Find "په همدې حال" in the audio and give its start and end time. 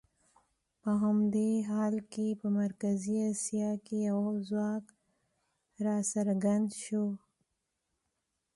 0.81-1.95